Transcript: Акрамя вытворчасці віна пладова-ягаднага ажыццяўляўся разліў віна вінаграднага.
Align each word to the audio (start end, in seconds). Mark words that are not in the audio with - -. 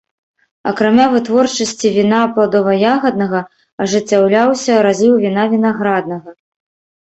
Акрамя 0.69 1.03
вытворчасці 1.15 1.91
віна 1.97 2.21
пладова-ягаднага 2.37 3.41
ажыццяўляўся 3.85 4.71
разліў 4.89 5.15
віна 5.27 5.43
вінаграднага. 5.53 6.29